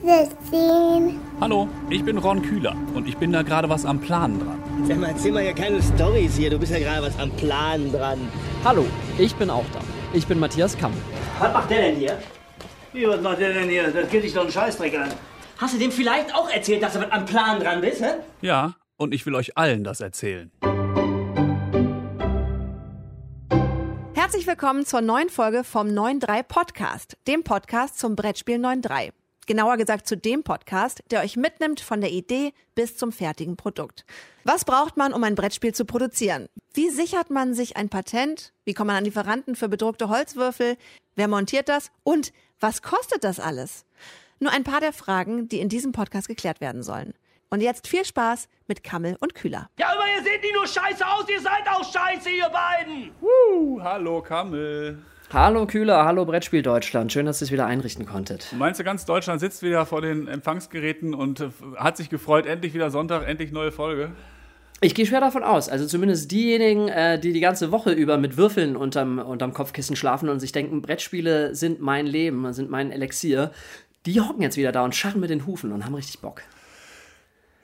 [0.00, 1.20] Gesichtchen.
[1.40, 4.62] Hallo, ich bin Ron Kühler und ich bin da gerade was am Planen dran.
[4.86, 6.50] Sag mal, erzähl mal hier keine Storys hier.
[6.50, 8.18] Du bist ja gerade was am Plan dran.
[8.64, 8.84] Hallo,
[9.18, 9.80] ich bin auch da.
[10.12, 10.92] Ich bin Matthias Kamm.
[11.38, 12.18] Was macht der denn hier?
[12.92, 13.90] Wie, was macht der denn hier?
[13.90, 15.10] Das geht dich doch einen Scheißdreck an.
[15.58, 18.14] Hast du dem vielleicht auch erzählt, dass du was am Plan dran bist, hä?
[18.40, 20.50] Ja, und ich will euch allen das erzählen.
[24.14, 29.12] Herzlich willkommen zur neuen Folge vom 9.3 Podcast, dem Podcast zum Brettspiel 9.3.
[29.46, 34.04] Genauer gesagt zu dem Podcast, der euch mitnimmt von der Idee bis zum fertigen Produkt.
[34.44, 36.48] Was braucht man, um ein Brettspiel zu produzieren?
[36.72, 38.52] Wie sichert man sich ein Patent?
[38.64, 40.76] Wie kommt man an Lieferanten für bedruckte Holzwürfel?
[41.14, 41.90] Wer montiert das?
[42.02, 43.84] Und was kostet das alles?
[44.40, 47.14] Nur ein paar der Fragen, die in diesem Podcast geklärt werden sollen.
[47.50, 49.70] Und jetzt viel Spaß mit Kammel und Kühler.
[49.78, 53.12] Ja, aber ihr seht nicht nur scheiße aus, ihr seid auch scheiße, ihr beiden!
[53.22, 55.04] Uh, hallo Kammel.
[55.34, 57.12] Hallo Kühler, hallo Brettspiel Deutschland.
[57.12, 58.54] Schön, dass ihr es wieder einrichten konntet.
[58.56, 62.72] Meinst du, ganz Deutschland sitzt wieder vor den Empfangsgeräten und äh, hat sich gefreut, endlich
[62.72, 64.12] wieder Sonntag, endlich neue Folge?
[64.80, 65.68] Ich gehe schwer davon aus.
[65.68, 70.28] Also zumindest diejenigen, äh, die die ganze Woche über mit Würfeln unterm, unterm Kopfkissen schlafen
[70.28, 73.50] und sich denken, Brettspiele sind mein Leben, sind mein Elixier,
[74.06, 76.42] die hocken jetzt wieder da und scharren mit den Hufen und haben richtig Bock.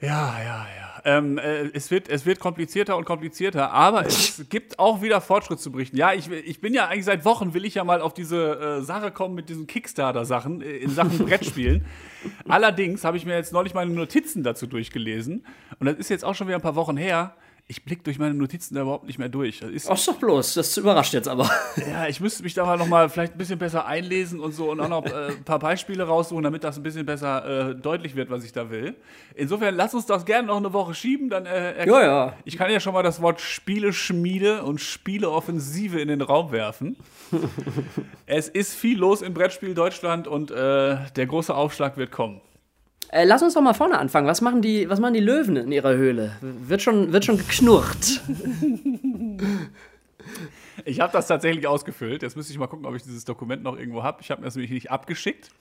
[0.01, 0.81] Ja, ja, ja.
[1.03, 5.59] Ähm, äh, es, wird, es wird komplizierter und komplizierter, aber es gibt auch wieder Fortschritt
[5.59, 5.97] zu berichten.
[5.97, 8.81] Ja, ich, ich bin ja eigentlich seit Wochen, will ich ja mal auf diese äh,
[8.81, 11.85] Sache kommen mit diesen Kickstarter-Sachen äh, in Sachen Brettspielen.
[12.47, 15.45] Allerdings habe ich mir jetzt neulich meine Notizen dazu durchgelesen
[15.79, 17.35] und das ist jetzt auch schon wieder ein paar Wochen her.
[17.67, 19.59] Ich blicke durch meine Notizen da überhaupt nicht mehr durch.
[19.59, 21.49] Das ist, Ach doch bloß, das überrascht jetzt aber.
[21.77, 24.71] ja, ich müsste mich da mal noch mal vielleicht ein bisschen besser einlesen und so
[24.71, 28.15] und auch noch äh, ein paar Beispiele raussuchen, damit das ein bisschen besser äh, deutlich
[28.15, 28.95] wird, was ich da will.
[29.35, 31.29] Insofern lass uns das gerne noch eine Woche schieben.
[31.29, 32.33] Dann, äh, Ja, ja.
[32.43, 36.97] Ich kann ja schon mal das Wort Spieleschmiede und Spieleoffensive in den Raum werfen.
[38.25, 42.41] es ist viel los im Brettspiel Deutschland und äh, der große Aufschlag wird kommen.
[43.11, 44.25] Äh, lass uns doch mal vorne anfangen.
[44.27, 46.37] Was machen die, was machen die Löwen in ihrer Höhle?
[46.41, 48.21] Wird schon, wird schon geknurrt.
[50.85, 52.23] Ich habe das tatsächlich ausgefüllt.
[52.23, 54.19] Jetzt müsste ich mal gucken, ob ich dieses Dokument noch irgendwo habe.
[54.21, 55.51] Ich habe mir das nämlich nicht abgeschickt.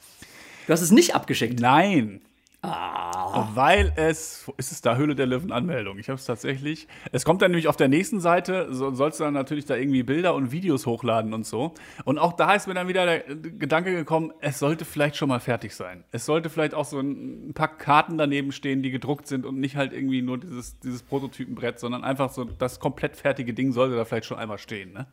[0.67, 1.61] Du hast es nicht abgeschickt.
[1.61, 2.23] Nein.
[2.63, 5.99] Weil es, ist es da, Höhle der Löwen Anmeldung.
[5.99, 6.89] Ich habe es tatsächlich.
[7.11, 10.03] Es kommt dann nämlich auf der nächsten Seite, so, sollst du dann natürlich da irgendwie
[10.03, 11.73] Bilder und Videos hochladen und so.
[12.05, 15.41] Und auch da ist mir dann wieder der Gedanke gekommen, es sollte vielleicht schon mal
[15.41, 16.05] fertig sein.
[16.11, 19.77] Es sollte vielleicht auch so ein paar Karten daneben stehen, die gedruckt sind und nicht
[19.77, 24.05] halt irgendwie nur dieses, dieses Prototypenbrett, sondern einfach so das komplett fertige Ding sollte da
[24.05, 24.93] vielleicht schon einmal stehen.
[24.93, 25.07] Ne?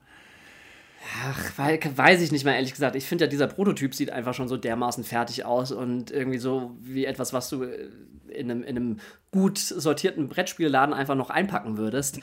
[1.25, 2.95] Ach, wei- weiß ich nicht mal, ehrlich gesagt.
[2.95, 6.75] Ich finde ja, dieser Prototyp sieht einfach schon so dermaßen fertig aus und irgendwie so
[6.81, 7.89] wie etwas, was du äh,
[8.29, 8.99] in einem, in einem
[9.31, 12.19] gut sortierten Brettspielladen einfach noch einpacken würdest.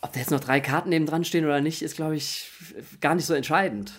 [0.00, 2.50] Ob da jetzt noch drei Karten neben dran stehen oder nicht, ist, glaube ich,
[3.00, 3.92] gar nicht so entscheidend.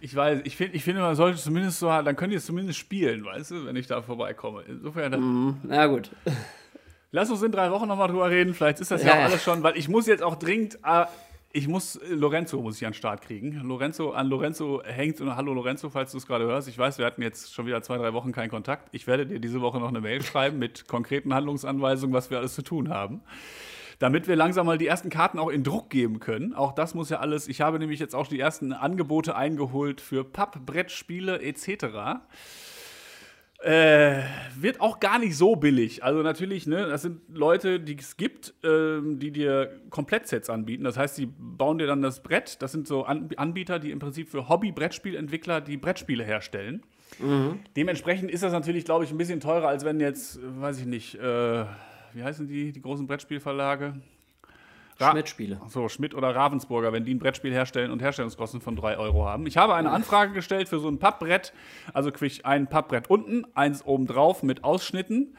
[0.00, 2.78] Ich weiß, ich finde, ich finde, man sollte zumindest so, dann könnt ihr es zumindest
[2.78, 4.62] spielen, weißt du, wenn ich da vorbeikomme.
[4.68, 6.10] Insofern, dann, Na gut.
[7.10, 8.54] lass uns in drei Wochen nochmal drüber reden.
[8.54, 11.04] Vielleicht ist das ja, Ja, auch alles schon, weil ich muss jetzt auch dringend, äh,
[11.52, 13.60] ich muss, äh, Lorenzo muss ich an den Start kriegen.
[13.64, 16.68] Lorenzo, an Lorenzo hängt, und hallo Lorenzo, falls du es gerade hörst.
[16.68, 18.88] Ich weiß, wir hatten jetzt schon wieder zwei, drei Wochen keinen Kontakt.
[18.92, 22.54] Ich werde dir diese Woche noch eine Mail schreiben mit konkreten Handlungsanweisungen, was wir alles
[22.54, 23.22] zu tun haben.
[23.98, 26.54] damit wir langsam mal die ersten Karten auch in Druck geben können.
[26.54, 30.24] Auch das muss ja alles, ich habe nämlich jetzt auch die ersten Angebote eingeholt für
[30.24, 32.22] Pappbrettspiele etc.
[33.62, 34.22] Äh,
[34.56, 36.02] wird auch gar nicht so billig.
[36.02, 40.84] Also natürlich, ne, das sind Leute, die es gibt, ähm, die dir Komplettsets anbieten.
[40.84, 42.62] Das heißt, die bauen dir dann das Brett.
[42.62, 46.82] Das sind so An Anbieter, die im Prinzip für Hobby-Brettspielentwickler die Brettspiele herstellen.
[47.76, 50.86] Dementsprechend ist das natürlich, glaube ich, ein bisschen teurer, als wenn jetzt, äh, weiß ich
[50.86, 51.64] nicht, äh,
[52.14, 53.94] wie heißen die, die großen Brettspielverlage?
[55.00, 55.60] Ra- Schmidt-Spiele.
[55.68, 59.46] So, Schmidt oder Ravensburger, wenn die ein Brettspiel herstellen und Herstellungskosten von 3 Euro haben.
[59.46, 61.52] Ich habe eine Anfrage gestellt für so ein Pappbrett,
[61.94, 65.36] also quick ein Pappbrett unten, eins oben drauf mit Ausschnitten.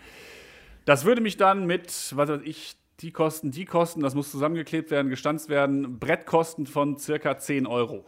[0.86, 4.92] Das würde mich dann mit, was weiß ich, die Kosten, die Kosten, das muss zusammengeklebt
[4.92, 8.06] werden, gestanzt werden, Brettkosten von circa 10 Euro.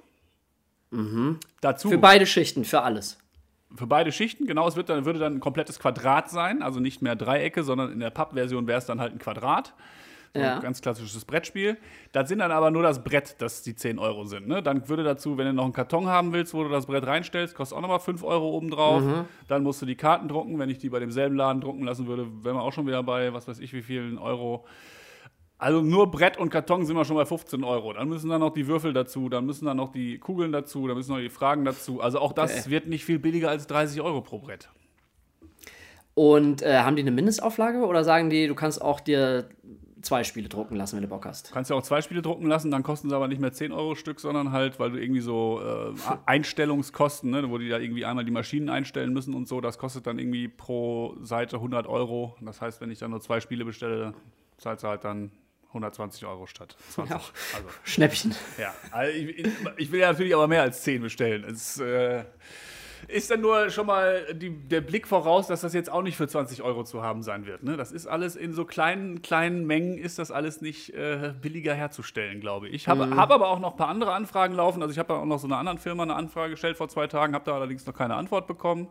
[1.62, 3.18] Dazu Für beide Schichten, für alles.
[3.76, 7.02] für beide Schichten, genau, es wird dann, würde dann ein komplettes Quadrat sein, also nicht
[7.02, 9.74] mehr Dreiecke, sondern in der Pappversion wäre es dann halt ein Quadrat.
[10.36, 10.56] Ja.
[10.56, 11.78] ein ganz klassisches Brettspiel.
[12.12, 14.48] Das sind dann aber nur das Brett, das die 10 Euro sind.
[14.48, 14.64] Ne?
[14.64, 17.54] Dann würde dazu, wenn du noch einen Karton haben willst, wo du das Brett reinstellst,
[17.54, 19.04] kostet auch nochmal 5 Euro obendrauf.
[19.04, 19.26] Mhm.
[19.48, 20.58] Dann musst du die Karten drucken.
[20.58, 23.32] Wenn ich die bei demselben Laden drucken lassen würde, wären wir auch schon wieder bei,
[23.34, 24.66] was weiß ich, wie vielen Euro.
[25.60, 27.94] Also nur Brett und Karton sind wir schon bei 15 Euro.
[27.94, 30.98] Dann müssen dann noch die Würfel dazu, dann müssen dann noch die Kugeln dazu, dann
[30.98, 32.02] müssen noch die Fragen dazu.
[32.02, 32.70] Also auch das Okay.
[32.72, 34.70] wird nicht viel billiger als 30 Euro pro Brett.
[36.16, 39.48] Und äh, haben die eine Mindestauflage oder sagen die, du kannst auch dir
[40.04, 41.52] zwei Spiele drucken lassen, wenn du Bock hast.
[41.52, 43.96] Kannst ja auch zwei Spiele drucken lassen, dann kosten sie aber nicht mehr 10 Euro
[43.96, 45.94] Stück, sondern halt, weil du irgendwie so äh,
[46.26, 50.06] Einstellungskosten, ne, wo die da irgendwie einmal die Maschinen einstellen müssen und so, das kostet
[50.06, 52.36] dann irgendwie pro Seite 100 Euro.
[52.42, 54.14] Das heißt, wenn ich dann nur zwei Spiele bestelle,
[54.58, 55.32] zahlst du halt dann
[55.70, 57.12] 120 Euro statt 20.
[57.12, 57.22] Ja.
[57.56, 58.36] Also, Schnäppchen.
[58.60, 58.74] ja.
[58.92, 59.48] Also ich,
[59.78, 61.44] ich will ja natürlich aber mehr als 10 bestellen.
[61.46, 62.24] Es äh,
[63.08, 66.28] ist dann nur schon mal die, der Blick voraus, dass das jetzt auch nicht für
[66.28, 67.64] 20 Euro zu haben sein wird.
[67.64, 67.78] Ne?
[67.78, 72.40] Das ist alles in so kleinen, kleinen Mengen, ist das alles nicht äh, billiger herzustellen,
[72.40, 72.74] glaube ich.
[72.74, 74.82] Ich habe hab aber auch noch ein paar andere Anfragen laufen.
[74.82, 77.34] Also ich habe auch noch so einer anderen Firma eine Anfrage gestellt vor zwei Tagen,
[77.34, 78.88] habe da allerdings noch keine Antwort bekommen.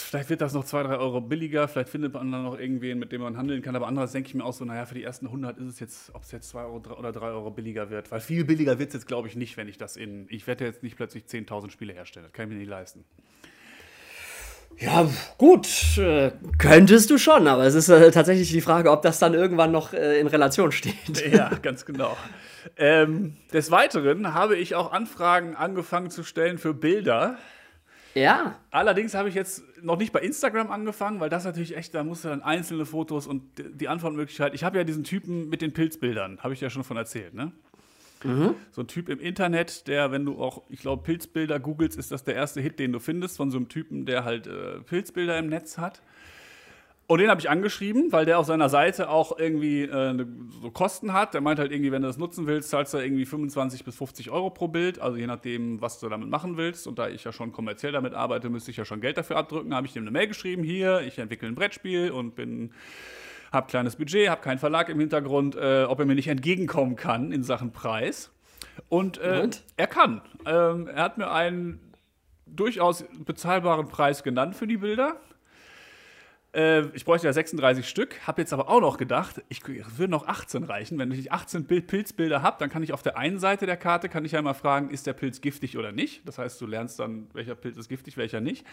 [0.00, 3.12] Vielleicht wird das noch 2, 3 Euro billiger, vielleicht findet man dann noch irgendwen, mit
[3.12, 3.76] dem man handeln kann.
[3.76, 6.14] Aber andererseits denke ich mir auch so, naja, für die ersten 100 ist es jetzt,
[6.14, 8.10] ob es jetzt 2 Euro drei- oder 3 Euro billiger wird.
[8.10, 10.26] Weil viel billiger wird es jetzt, glaube ich, nicht, wenn ich das in.
[10.30, 12.24] Ich werde jetzt nicht plötzlich 10.000 Spiele herstellen.
[12.24, 13.04] Das kann ich mir nicht leisten.
[14.78, 15.08] Ja,
[15.38, 15.68] gut,
[15.98, 19.70] äh, könntest du schon, aber es ist äh, tatsächlich die Frage, ob das dann irgendwann
[19.70, 20.94] noch äh, in Relation steht.
[21.32, 22.16] Ja, ganz genau.
[22.76, 27.38] Ähm, des Weiteren habe ich auch Anfragen angefangen zu stellen für Bilder.
[28.14, 32.02] Ja, Allerdings habe ich jetzt noch nicht bei Instagram angefangen, weil das natürlich echt, da
[32.02, 34.54] musst du dann einzelne Fotos und die Antwortmöglichkeit.
[34.54, 37.52] Ich habe ja diesen Typen mit den Pilzbildern, habe ich ja schon von erzählt, ne?
[38.70, 42.24] So ein Typ im Internet, der, wenn du auch, ich glaube, Pilzbilder googelst, ist das
[42.24, 45.48] der erste Hit, den du findest, von so einem Typen, der halt äh, Pilzbilder im
[45.48, 46.02] Netz hat.
[47.12, 50.26] Und den habe ich angeschrieben, weil der auf seiner Seite auch irgendwie äh, ne-
[50.62, 51.34] so Kosten hat.
[51.34, 54.30] Der meint halt irgendwie, wenn du das nutzen willst, zahlst du irgendwie 25 bis 50
[54.30, 56.86] Euro pro Bild, also je nachdem, was du damit machen willst.
[56.86, 59.74] Und da ich ja schon kommerziell damit arbeite, müsste ich ja schon Geld dafür abdrücken.
[59.74, 62.72] habe ich dem eine Mail geschrieben, hier, ich entwickle ein Brettspiel und bin
[63.52, 67.30] habe kleines Budget, habe keinen Verlag im Hintergrund, äh, ob er mir nicht entgegenkommen kann
[67.30, 68.32] in Sachen Preis.
[68.88, 69.64] Und, äh, Und?
[69.76, 70.22] er kann.
[70.46, 71.78] Ähm, er hat mir einen
[72.46, 75.20] durchaus bezahlbaren Preis genannt für die Bilder.
[76.54, 80.10] Äh, ich bräuchte ja 36 Stück, habe jetzt aber auch noch gedacht, ich es würden
[80.10, 80.98] noch 18 reichen.
[80.98, 84.08] Wenn ich 18 Bild Pilzbilder habe, dann kann ich auf der einen Seite der Karte
[84.08, 86.26] kann ich ja immer fragen, ist der Pilz giftig oder nicht.
[86.28, 88.66] Das heißt, du lernst dann, welcher Pilz ist giftig, welcher nicht.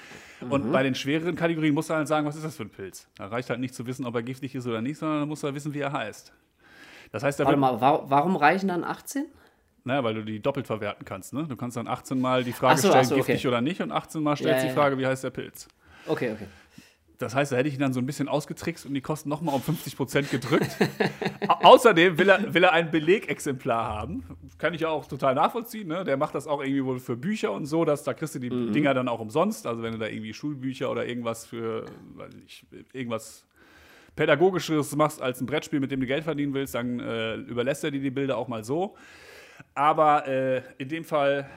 [0.49, 3.07] Und bei den schwereren Kategorien musst du halt sagen, was ist das für ein Pilz.
[3.15, 5.43] Da reicht halt nicht zu wissen, ob er giftig ist oder nicht, sondern dann musst
[5.43, 6.33] du halt wissen, wie er heißt.
[7.11, 9.25] Das heißt, warte mal, wa warum reichen dann 18?
[9.85, 11.33] naja, weil du die doppelt verwerten kannst.
[11.33, 11.45] Ne?
[11.47, 13.33] Du kannst dann 18 Mal die Frage so, stellen, so, okay.
[13.33, 15.31] giftig oder nicht, und 18 Mal stellst Ja, du ja, die Frage, wie heißt der
[15.31, 15.67] Pilz.
[16.05, 16.47] Okay, okay.
[17.19, 19.53] Das heißt, da hätte ich ihn dann so ein bisschen ausgetrickst und die Kosten nochmal
[19.53, 20.69] um 50 Prozent gedrückt.
[21.47, 24.23] Au- Außerdem will er, will er ein Belegexemplar haben.
[24.57, 25.87] Kann ich ja auch total nachvollziehen.
[25.89, 26.03] Ne?
[26.05, 27.83] Der macht das auch irgendwie wohl für Bücher und so.
[27.85, 29.67] Dass, da kriegst du die Dinger dann auch umsonst.
[29.67, 31.85] Also wenn du da irgendwie Schulbücher oder irgendwas für,
[32.15, 33.45] weiß ich, irgendwas
[34.15, 37.91] Pädagogischeres machst als ein Brettspiel, mit dem du Geld verdienen willst, dann äh, überlässt er
[37.91, 38.95] dir die Bilder auch mal so.
[39.75, 41.49] Aber äh, in dem Fall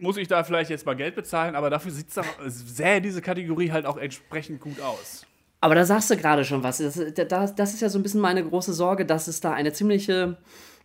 [0.00, 3.72] muss ich da vielleicht jetzt mal Geld bezahlen, aber dafür sieht's doch, sähe diese Kategorie
[3.72, 5.26] halt auch entsprechend gut aus.
[5.60, 6.78] Aber da sagst du gerade schon was.
[6.78, 9.72] Das, das, das ist ja so ein bisschen meine große Sorge, dass es da eine
[9.72, 10.36] ziemliche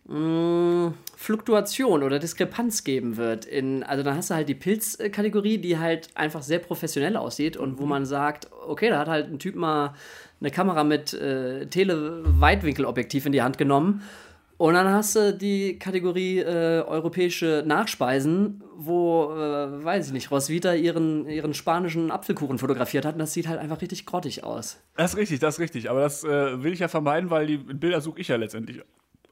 [0.08, 3.44] mh, Fluktuation oder Diskrepanz geben wird.
[3.44, 7.78] In, also dann hast du halt die Pilzkategorie, die halt einfach sehr professionell aussieht und
[7.78, 9.94] wo man sagt, okay, da hat halt ein Typ mal
[10.40, 14.02] eine Kamera mit äh, Tele-Weitwinkelobjektiv in die Hand genommen.
[14.56, 20.74] Und dann hast du die Kategorie äh, europäische Nachspeisen, wo, äh, weiß ich nicht, Roswitha
[20.74, 23.14] ihren, ihren spanischen Apfelkuchen fotografiert hat.
[23.14, 24.80] Und das sieht halt einfach richtig grottig aus.
[24.96, 25.90] Das ist richtig, das ist richtig.
[25.90, 28.82] Aber das äh, will ich ja vermeiden, weil die Bilder suche ich ja letztendlich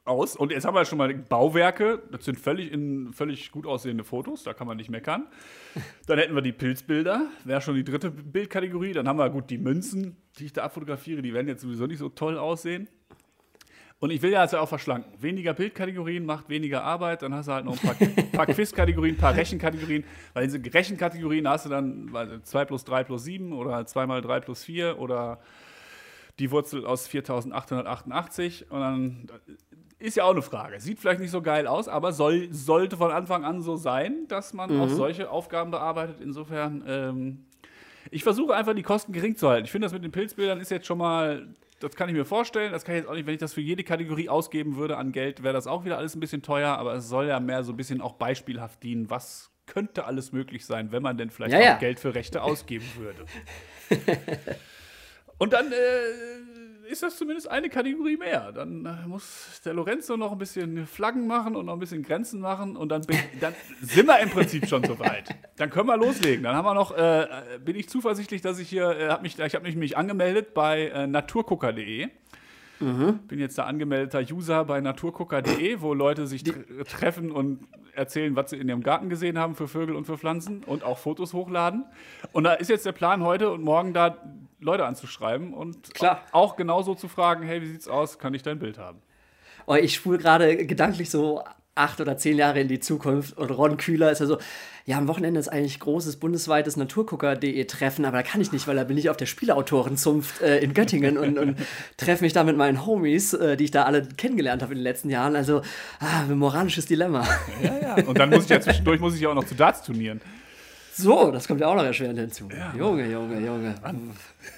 [0.05, 0.35] aus.
[0.35, 2.01] Und jetzt haben wir schon mal Bauwerke.
[2.11, 4.43] Das sind völlig, in, völlig gut aussehende Fotos.
[4.43, 5.27] Da kann man nicht meckern.
[6.07, 7.27] Dann hätten wir die Pilzbilder.
[7.45, 8.93] Wäre schon die dritte Bildkategorie.
[8.93, 11.21] Dann haben wir gut die Münzen, die ich da abfotografiere.
[11.21, 12.89] Die werden jetzt sowieso nicht so toll aussehen.
[14.03, 15.13] Und ich will ja also auch verschlanken.
[15.21, 17.95] Weniger Bildkategorien macht weniger Arbeit, dann hast du halt noch ein paar,
[18.33, 20.03] paar Quizkategorien, ein paar Rechenkategorien.
[20.33, 24.05] Weil diese Rechenkategorien hast du dann weiß nicht, 2 plus 3 plus 7 oder 2
[24.05, 25.39] mal 3 plus 4 oder
[26.37, 28.69] die Wurzel aus 4888.
[28.71, 29.27] Und dann
[29.99, 30.81] ist ja auch eine Frage.
[30.81, 34.53] Sieht vielleicht nicht so geil aus, aber soll, sollte von Anfang an so sein, dass
[34.53, 36.17] man auch solche Aufgaben bearbeitet.
[36.19, 37.45] Insofern, ähm,
[38.11, 39.63] ich versuche einfach die Kosten gering zu halten.
[39.63, 41.47] Ich finde, das mit den Pilzbildern ist jetzt schon mal,
[41.83, 42.71] das kann ich mir vorstellen.
[42.71, 45.11] Das kann ich jetzt auch nicht, wenn ich das für jede Kategorie ausgeben würde an
[45.11, 46.77] Geld, wäre das auch wieder alles ein bisschen teuer.
[46.77, 50.65] Aber es soll ja mehr so ein bisschen auch beispielhaft dienen, was könnte alles möglich
[50.65, 51.77] sein, wenn man denn vielleicht Ja, auch ja.
[51.77, 53.25] Geld für Rechte ausgeben würde.
[55.37, 55.75] Und dann äh,
[56.93, 58.51] ist das zumindest eine Kategorie mehr.
[58.51, 62.39] Dann äh, muss der Lorenzo noch ein bisschen Flaggen machen und noch ein bisschen Grenzen
[62.39, 65.35] machen und dann, bin, dann sind wir im Prinzip schon soweit.
[65.57, 66.43] Dann können wir loslegen.
[66.43, 67.27] Dann haben wir noch, äh, äh,
[67.63, 70.87] bin ich zuversichtlich, dass ich hier, äh, hab mich, ich habe mich nämlich angemeldet bei
[70.87, 72.09] äh, naturgucker.de.
[72.79, 78.49] Bin jetzt da angemeldeter User bei naturgucker.de, wo Leute sich tr treffen und erzählen, was
[78.49, 81.85] sie in ihrem Garten gesehen haben für Vögel und für Pflanzen und auch Fotos hochladen.
[82.33, 84.17] Und da ist jetzt der Plan heute und morgen da
[84.63, 86.21] Leute anzuschreiben und Klar.
[86.31, 89.01] auch genauso zu fragen, hey, wie sieht's aus, kann ich dein Bild haben?
[89.65, 91.43] Oh, ich spule gerade gedanklich so
[91.75, 94.37] acht oder zehn Jahre in die Zukunft und Ron Kühler ist ja so,
[94.85, 98.75] ja, am Wochenende ist eigentlich großes bundesweites Naturgucker.de Treffen, aber da kann ich nicht, weil
[98.75, 101.57] da bin ich auf der Spieleautorenzunft äh, in Göttingen und, und
[101.97, 104.83] treffe mich da mit meinen Homies, äh, die ich da alle kennengelernt habe in den
[104.83, 105.35] letzten Jahren.
[105.35, 105.61] Also,
[105.99, 107.25] ah, ein moralisches Dilemma.
[107.63, 108.05] Ja, ja.
[108.05, 110.21] Und dann muss ich ja zwischendurch muss ich ja auch noch zu Darts-Turnieren.
[110.95, 112.49] So, das kommt ja auch noch erschwerend hinzu.
[112.77, 113.75] Junge, Junge, Junge.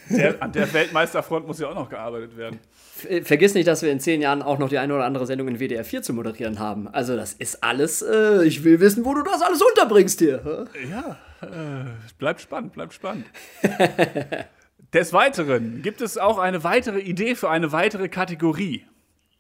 [0.10, 2.60] Der, an der Weltmeisterfront muss ja auch noch gearbeitet werden.
[3.08, 5.48] Äh, Vergiss nicht, dass wir in zehn Jahren auch noch die eine oder andere Sendung
[5.48, 6.88] in WDR 4 zu moderieren haben.
[6.90, 10.68] Also, das ist alles, äh, ich will wissen, wo du das alles unterbringst hier.
[10.90, 11.86] Ja, äh,
[12.18, 13.26] bleibt spannend, bleibt spannend.
[14.94, 18.86] Des Weiteren gibt es auch eine weitere Idee für eine weitere Kategorie.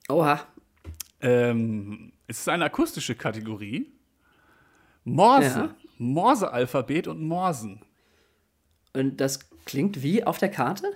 [0.10, 0.42] Oha.
[1.22, 3.92] Ähm, es ist eine akustische Kategorie.
[5.04, 5.75] Morse, Ja.
[5.98, 7.82] Morse-Alphabet und Morsen.
[8.94, 10.88] Und das klingt wie auf der Karte?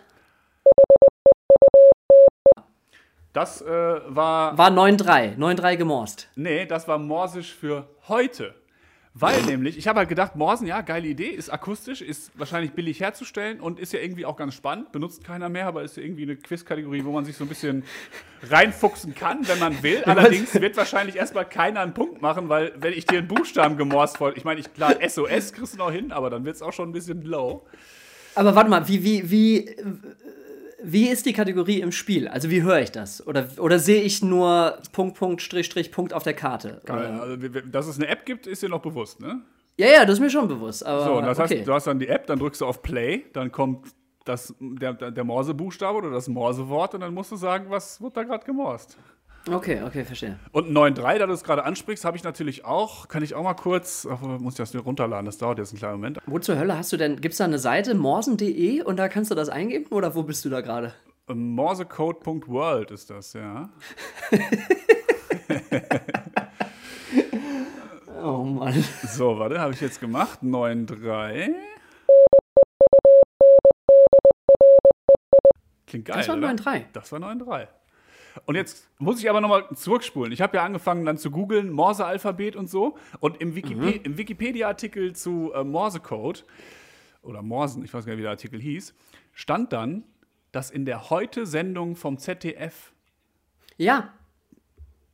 [3.33, 5.37] Das äh, war, War 9-3.
[5.37, 6.29] 9-3 gemorst.
[6.35, 8.55] nee, das war Morsisch für heute.
[9.15, 12.99] Weil nämlich, ich habe halt gedacht, Morsen, ja, geile Idee, ist akustisch, ist wahrscheinlich billig
[12.99, 16.23] herzustellen und ist ja irgendwie auch ganz spannend, benutzt keiner mehr, aber ist ja irgendwie
[16.23, 17.83] eine Quiz-Kategorie, wo man sich so ein bisschen
[18.43, 20.03] reinfuchsen kann, wenn man will.
[20.05, 24.19] Allerdings wird wahrscheinlich erstmal keiner einen Punkt machen, weil wenn ich dir einen Buchstaben gemorst
[24.19, 26.73] wollte, ich meine, ich, klar, SOS kriegst du noch hin, aber dann wird es auch
[26.73, 27.65] schon ein bisschen low.
[28.35, 29.75] Aber warte mal, wie, wie, wie,
[30.83, 32.27] wie ist die Kategorie im Spiel?
[32.27, 33.25] Also, wie höre ich das?
[33.25, 36.81] Oder, oder sehe ich nur Punkt, Punkt, Strich, Strich, Punkt auf der Karte?
[36.87, 37.35] Also,
[37.71, 39.41] dass es eine App gibt, ist dir noch bewusst, ne?
[39.77, 40.85] Ja, ja, das ist mir schon bewusst.
[40.85, 41.57] Aber So, das okay.
[41.57, 43.87] heißt, du hast dann die App, dann drückst du auf Play, dann kommt
[44.25, 48.17] das, der, der der Morse-Buchstabe oder das Morse-Wort und dann musst du sagen, was wird
[48.17, 48.97] da gerade gemorst.
[49.53, 50.39] Okay, okay, verstehe.
[50.51, 53.53] Und 9.3, da du es gerade ansprichst, habe ich natürlich auch, kann ich auch mal
[53.53, 54.07] kurz,
[54.39, 56.19] muss ich das wieder runterladen, das dauert jetzt einen kleinen Moment.
[56.25, 59.31] Wo zur Hölle hast du denn, gibt es da eine Seite, morsen.de und da kannst
[59.31, 60.93] du das eingeben oder wo bist du da gerade?
[61.27, 63.69] Morsecode.world ist das, ja.
[68.21, 68.83] Oh Mann.
[69.07, 70.39] So, warte, habe ich jetzt gemacht.
[70.43, 71.53] 9.3.
[75.87, 76.49] Klingt geil, Das war oder?
[76.49, 76.83] 9.3.
[76.93, 77.67] Das war 9.3.
[78.45, 80.31] Und jetzt muss ich aber nochmal zurückspulen.
[80.31, 82.97] Ich habe ja angefangen dann zu googeln, Morse-Alphabet und so.
[83.19, 83.99] Und im, Wikip mhm.
[84.03, 86.41] im Wikipedia-Artikel zu äh, Morse-Code
[87.21, 88.93] oder Morsen, ich weiß gar nicht, wie der Artikel hieß,
[89.33, 90.03] stand dann,
[90.51, 92.93] dass in der Heute-Sendung vom ZDF.
[93.77, 94.13] Ja.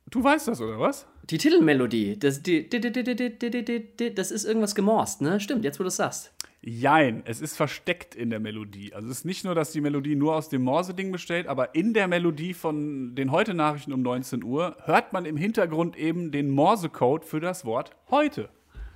[0.08, 1.06] Du weißt das, oder was?
[1.24, 2.18] Die Titelmelodie.
[2.18, 5.40] Das, die, die, die, das ist irgendwas gemorst, ne?
[5.40, 6.32] Stimmt, jetzt wo du es sagst.
[6.62, 8.92] Jein, es ist versteckt in der Melodie.
[8.92, 11.94] Also es ist nicht nur, dass die Melodie nur aus dem Morse-Ding besteht, aber in
[11.94, 17.24] der Melodie von den Heute-Nachrichten um 19 Uhr hört man im Hintergrund eben den Morse-Code
[17.24, 18.48] für das Wort heute.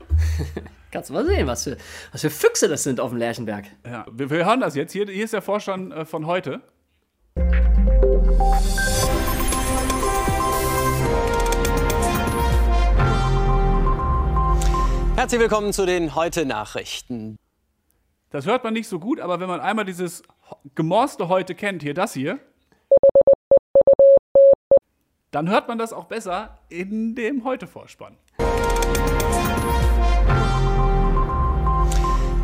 [0.91, 1.77] Kannst du mal sehen, was für,
[2.11, 3.67] was für Füchse das sind auf dem Lerchenberg.
[3.87, 4.93] Ja, wir, wir hören das jetzt.
[4.93, 6.63] Hier, hier ist der Vorstand äh, von heute.
[15.15, 17.37] Herzlich willkommen zu den Heute-Nachrichten.
[18.33, 20.23] Das hört man nicht so gut, aber wenn man einmal dieses
[20.77, 22.39] gemorste heute kennt, hier das hier,
[25.33, 28.17] dann hört man das auch besser in dem Heute-Vorspann.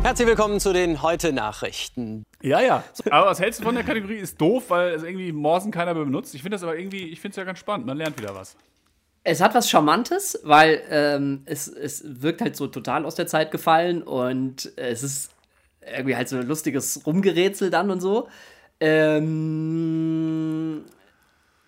[0.03, 2.23] Herzlich willkommen zu den Heute-Nachrichten.
[2.41, 2.83] Ja, ja.
[3.09, 4.17] Aber was hältst du von der Kategorie?
[4.17, 6.35] Ist doof, weil es irgendwie Morsen keiner mehr benutzt.
[6.35, 7.87] Ich finde das aber irgendwie, ich finde es ja ganz spannend.
[7.87, 8.57] Man lernt wieder was.
[9.23, 13.51] Es hat was Charmantes, weil ähm, es, es wirkt halt so total aus der Zeit
[13.51, 15.36] gefallen und es ist
[15.95, 18.27] irgendwie halt so ein lustiges Rumgerätsel dann und so.
[18.79, 20.17] Ähm,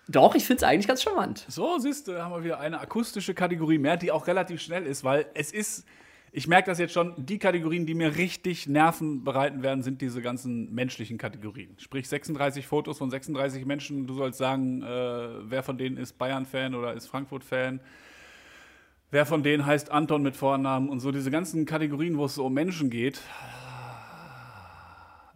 [0.08, 1.44] doch, ich finde es eigentlich ganz charmant.
[1.48, 5.04] So, siehst du, haben wir wieder eine akustische Kategorie mehr, die auch relativ schnell ist,
[5.04, 5.86] weil es ist,
[6.32, 10.20] ich merke das jetzt schon, die Kategorien, die mir richtig Nerven bereiten werden, sind diese
[10.20, 11.76] ganzen menschlichen Kategorien.
[11.78, 16.74] Sprich 36 Fotos von 36 Menschen, du sollst sagen, äh, wer von denen ist Bayern-Fan
[16.74, 17.80] oder ist Frankfurt-Fan.
[19.12, 22.46] Wer von denen heißt Anton mit Vornamen und so diese ganzen Kategorien, wo es so
[22.46, 23.20] um Menschen geht.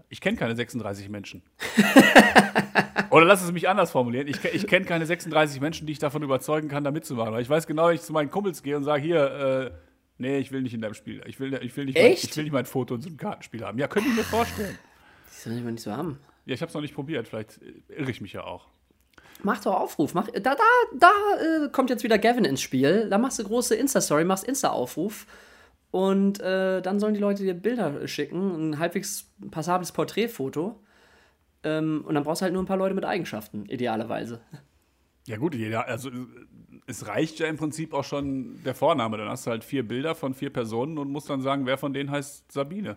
[0.09, 1.43] Ich kenne keine 36 Menschen.
[3.11, 4.27] Oder lass es mich anders formulieren.
[4.27, 7.33] Ich, ich kenne keine 36 Menschen, die ich davon überzeugen kann, da mitzumachen.
[7.33, 9.71] Weil ich weiß genau, wenn ich zu meinen Kumpels gehe und sage, hier, äh,
[10.19, 11.23] nee, ich will nicht in deinem Spiel.
[11.27, 12.25] Ich will, ich will, nicht, mein, Echt?
[12.25, 13.79] ich will nicht mein Foto in so einem Kartenspiel haben.
[13.79, 14.79] Ja, könnte ich mir vorstellen.
[15.27, 16.19] Das soll ich mal nicht so haben.
[16.47, 17.29] Ja, ich habe es noch nicht probiert.
[17.29, 18.69] Vielleicht äh, irre ich mich ja auch.
[19.43, 20.15] Mach doch Aufruf.
[20.15, 20.57] Mach, da da,
[20.99, 21.11] da
[21.65, 23.09] äh, kommt jetzt wieder Gavin ins Spiel.
[23.11, 25.27] Da machst du große Insta-Story, machst Insta-Aufruf.
[25.95, 30.81] Und äh, dann sollen die Leute dir Bilder schicken, ein halbwegs passables Porträtfoto.
[31.63, 34.41] Ähm, und dann brauchst du halt nur ein paar Leute mit Eigenschaften, idealerweise.
[35.29, 36.11] Ja gut, jeder, also
[36.89, 39.19] es reicht ja im Prinzip auch schon der Vorname.
[39.19, 41.93] Dann hast du halt vier Bilder von vier Personen und musst dann sagen, wer von
[41.93, 42.97] denen heißt Sabine.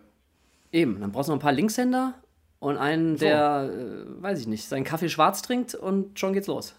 [0.72, 2.16] Eben, dann brauchst du noch ein paar Linkshänder
[2.58, 6.74] und einen, der, äh, weiß ich nicht, seinen Kaffee schwarz trinkt und schon geht's los.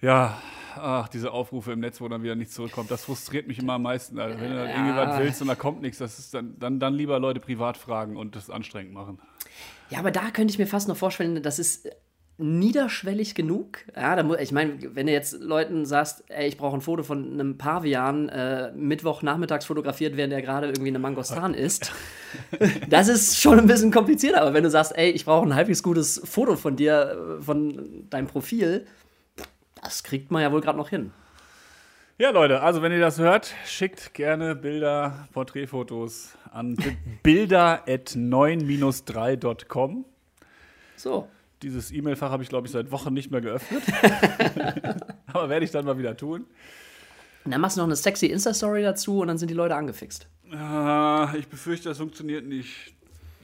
[0.00, 0.40] Ja,
[0.76, 3.82] ach, diese Aufrufe im Netz, wo dann wieder nichts zurückkommt, das frustriert mich immer am
[3.82, 4.18] meisten.
[4.18, 6.80] Also, wenn du dann irgendwie was willst und da kommt nichts, das ist dann, dann,
[6.80, 9.18] dann lieber Leute privat fragen und das anstrengend machen.
[9.90, 11.88] Ja, aber da könnte ich mir fast noch vorstellen, das ist
[12.38, 13.78] niederschwellig genug.
[13.94, 17.32] Ja, da ich meine, wenn du jetzt Leuten sagst, ey, ich brauche ein Foto von
[17.32, 21.92] einem Pavian, äh, Mittwochnachmittags fotografiert, während der gerade irgendwie eine Mangostan isst,
[22.88, 24.42] das ist schon ein bisschen komplizierter.
[24.42, 28.08] Aber wenn du sagst, ey, ich brauche ein halbwegs gutes Foto von dir, äh, von
[28.10, 28.86] deinem Profil,
[29.82, 31.12] das kriegt man ja wohl gerade noch hin.
[32.18, 36.76] Ja, Leute, also wenn ihr das hört, schickt gerne Bilder, Porträtfotos an
[37.22, 40.04] bilder.9-3.com.
[40.96, 41.28] So.
[41.62, 43.82] Dieses E-Mail-Fach habe ich, glaube ich, seit Wochen nicht mehr geöffnet.
[45.32, 46.46] Aber werde ich dann mal wieder tun.
[47.44, 50.28] Und dann machst du noch eine sexy Insta-Story dazu und dann sind die Leute angefixt.
[50.52, 52.94] Ah, ich befürchte, das funktioniert nicht.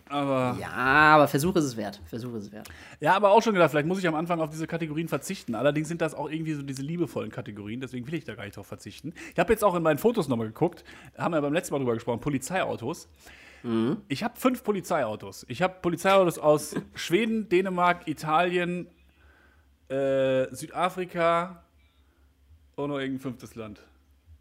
[0.08, 2.00] Aber Ja, aber Versuch ist es wert.
[2.06, 2.68] Versuch ist es wert.
[3.00, 5.54] Ja, aber auch schon gedacht, vielleicht muss ich am Anfang auf diese Kategorien verzichten.
[5.54, 8.56] Allerdings sind das auch irgendwie so diese liebevollen Kategorien, deswegen will ich da gar nicht
[8.56, 9.12] drauf verzichten.
[9.32, 10.84] Ich habe jetzt auch in meinen Fotos nochmal geguckt,
[11.16, 13.08] haben wir beim letzten Mal drüber gesprochen, Polizeiautos.
[14.08, 15.44] Ich habe fünf Polizeiautos.
[15.48, 18.86] Ich habe Polizeiautos aus Schweden, Dänemark, Italien,
[19.88, 21.64] äh, Südafrika
[22.76, 23.80] und noch irgendein fünftes Land.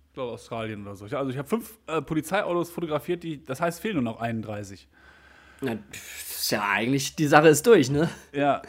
[0.09, 1.05] Ich glaube Australien oder so.
[1.05, 4.87] Also ich habe fünf äh, Polizeiautos fotografiert, die, das heißt, fehlen nur noch 31.
[5.61, 8.09] Na, ist ja eigentlich, die Sache ist durch, ne?
[8.31, 8.61] Ja,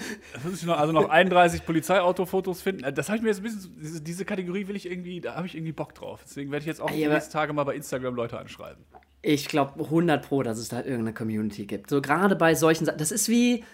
[0.65, 2.85] noch, also noch 31 Polizeiautofotos finden.
[2.85, 5.47] Äh, Das habe ich mir jetzt ein bisschen, diese, Kategorie will ich irgendwie, da habe
[5.47, 6.21] ich irgendwie Bock drauf.
[6.25, 8.85] Deswegen werde ich jetzt auch die aber- nächsten Tage mal bei Instagram Leute anschreiben.
[9.21, 11.91] Ich glaube 100 Pro, dass es da irgendeine Community gibt.
[11.91, 12.99] So gerade bei solchen Sachen.
[12.99, 13.65] Das ist wie,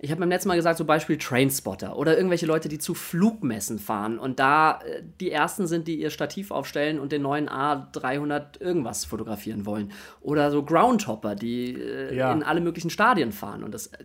[0.00, 3.78] ich habe beim letzten Mal gesagt, so Beispiel Trainspotter oder irgendwelche Leute, die zu Flugmessen
[3.78, 8.60] fahren und da äh, die ersten sind, die ihr Stativ aufstellen und den neuen A300
[8.60, 9.92] irgendwas fotografieren wollen.
[10.20, 12.32] Oder so Groundhopper, die äh, Ja.
[12.32, 13.64] in alle möglichen Stadien fahren.
[13.64, 14.04] Und das äh,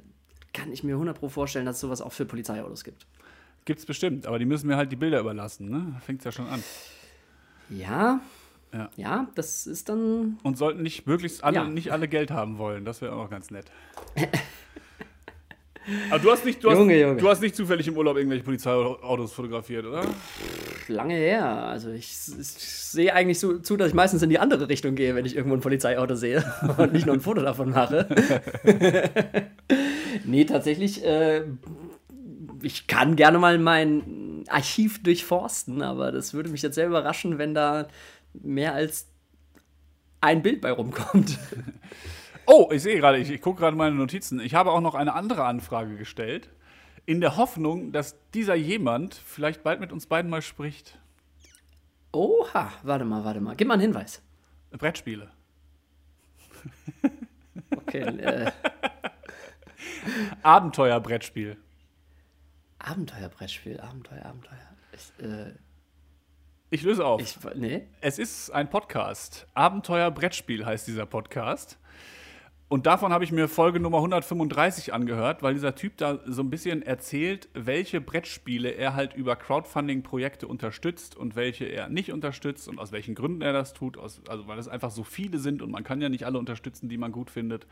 [0.54, 3.06] kann ich mir 100 Pro vorstellen, dass es sowas auch für Polizeiautos gibt.
[3.66, 5.92] Gibt's bestimmt, aber die müssen mir halt die Bilder überlassen, ne?
[5.96, 6.64] Da fängt's ja schon an.
[7.70, 8.20] Ja,
[8.74, 8.90] Ja.
[8.96, 11.64] ja, das ist dann Und sollten nicht möglichst alle, Ja.
[11.66, 12.86] nicht alle Geld haben wollen.
[12.86, 13.66] Das wäre auch ganz nett.
[16.10, 17.18] Aber du hast nicht, du hast, Junge, Junge.
[17.18, 20.04] du hast nicht zufällig im Urlaub irgendwelche Polizeiautos fotografiert, oder?
[20.90, 21.46] lange her.
[21.46, 25.16] Also ich, ich sehe eigentlich so zu, dass ich meistens in die andere Richtung gehe,
[25.16, 26.44] wenn ich irgendwo ein Polizeiauto sehe
[26.78, 28.08] und nicht nur ein Foto davon mache.
[30.26, 31.44] nee, tatsächlich, äh,
[32.62, 37.54] ich kann gerne mal mein Archiv durchforsten, aber das würde mich jetzt sehr überraschen, wenn
[37.54, 37.88] da
[38.34, 39.08] mehr als
[40.22, 41.38] ein Bild bei rumkommt.
[42.52, 44.40] Oh, ich sehe gerade, ich, ich gucke gerade meine Notizen.
[44.40, 46.50] Ich habe auch noch eine andere Anfrage gestellt,
[47.06, 50.98] in der Hoffnung, dass dieser jemand vielleicht bald mit uns beiden mal spricht.
[52.12, 53.56] Oha, warte mal, warte mal.
[53.56, 54.24] Gib mal einen Hinweis.
[54.72, 55.30] Brettspiele.
[57.76, 58.52] Okay, äh,
[60.42, 61.56] Abenteuer-Brettspiel.
[62.80, 64.58] Abenteuerbrettspiel, Abenteuer, Abenteuer.
[64.94, 65.54] Ich, äh,
[66.72, 67.22] Ich löse auf.
[67.22, 67.86] ich, nee.
[68.02, 69.46] Es ist ein Podcast.
[69.54, 71.78] Abenteuer-Brettspiel heißt dieser Podcast.
[72.70, 76.52] Und davon habe ich mir Folge Nummer 135 angehört, weil dieser Typ da so ein
[76.52, 82.78] bisschen erzählt, welche Brettspiele er halt über Crowdfunding-Projekte unterstützt und welche er nicht unterstützt und
[82.78, 83.98] aus welchen Gründen er das tut.
[83.98, 86.90] Aus, also weil es einfach so viele sind und man kann ja nicht alle unterstützen,
[86.90, 87.66] die man gut findet.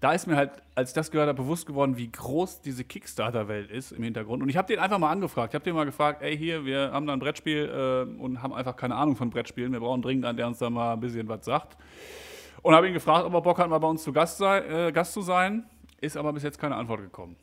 [0.00, 3.70] Da ist mir halt, als ich das gehört habe, bewusst geworden, wie groß diese Kickstarter-Welt
[3.70, 4.42] ist im Hintergrund.
[4.42, 5.52] Und ich habe den einfach mal angefragt.
[5.52, 7.70] Ich habe den mal gefragt, ey, hier, wir haben da ein Brettspiel
[8.18, 9.72] äh, und haben einfach keine Ahnung von Brettspielen.
[9.72, 11.78] Wir brauchen dringend einen, der uns da mal ein bisschen was sagt.
[12.62, 14.92] Und habe ihn gefragt, ob er Bock hat, mal bei uns zu Gast, sei, äh,
[14.92, 15.64] Gast zu sein.
[16.00, 17.36] Ist aber bis jetzt keine Antwort gekommen.